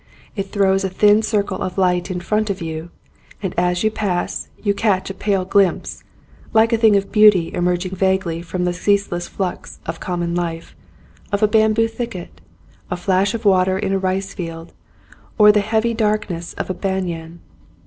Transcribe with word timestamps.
It 0.35 0.51
throws 0.51 0.83
a 0.83 0.89
thin 0.89 1.21
circle 1.21 1.61
of 1.61 1.77
light 1.77 2.09
in 2.09 2.21
front 2.21 2.49
of 2.49 2.59
you, 2.59 2.89
and 3.43 3.53
as 3.55 3.83
you 3.83 3.91
pass 3.91 4.47
you 4.63 4.73
catch 4.73 5.11
a 5.11 5.13
pale 5.13 5.45
glimpse 5.45 6.03
(like 6.55 6.73
a 6.73 6.77
thing 6.79 6.95
of 6.95 7.11
beauty 7.11 7.53
emerging 7.53 7.95
vaguely 7.95 8.41
from 8.41 8.65
the 8.65 8.73
ceaseless 8.73 9.27
flux 9.27 9.77
of 9.85 9.99
com 9.99 10.21
mon 10.21 10.33
life) 10.33 10.75
of 11.31 11.43
a 11.43 11.47
bamboo 11.47 11.87
thicket, 11.87 12.41
a 12.89 12.97
flash 12.97 13.35
of 13.35 13.45
water 13.45 13.77
in 13.77 13.93
a 13.93 13.99
rice 13.99 14.33
field, 14.33 14.73
or 15.37 15.51
the 15.51 15.59
heavy 15.61 15.93
darkness 15.93 16.53
of 16.55 16.67
a 16.71 16.73
banyan. 16.73 17.39